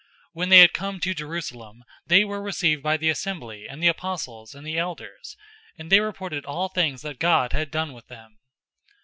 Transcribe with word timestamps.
"}015:004 0.29 0.29
When 0.33 0.49
they 0.49 0.59
had 0.61 0.73
come 0.73 0.99
to 0.99 1.13
Jerusalem, 1.13 1.83
they 2.07 2.23
were 2.23 2.41
received 2.41 2.81
by 2.81 2.97
the 2.97 3.11
assembly 3.11 3.67
and 3.67 3.83
the 3.83 3.87
apostles 3.87 4.55
and 4.55 4.65
the 4.65 4.79
elders, 4.79 5.37
and 5.77 5.91
they 5.91 5.99
reported 5.99 6.43
all 6.43 6.69
things 6.69 7.03
that 7.03 7.19
God 7.19 7.53
had 7.53 7.69
done 7.69 7.93
with 7.93 8.07
them. 8.07 8.39